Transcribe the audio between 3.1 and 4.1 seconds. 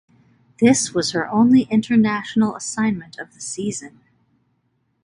of the season.